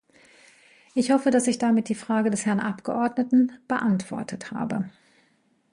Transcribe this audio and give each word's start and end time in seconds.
Ich 0.95 1.11
hoffe, 1.11 1.29
dass 1.29 1.45
ich 1.45 1.59
damit 1.59 1.87
die 1.87 1.93
Frage 1.93 2.31
des 2.31 2.47
Herrn 2.47 2.59
Abgeordneten 2.59 3.51
beantwortet 3.67 4.49
habe. 4.51 4.89